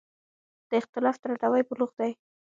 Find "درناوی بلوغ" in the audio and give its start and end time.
1.23-1.91